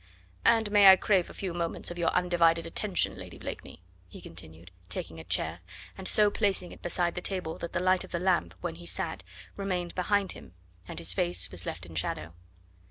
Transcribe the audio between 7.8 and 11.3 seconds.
of the lamp when he sat remained behind him and his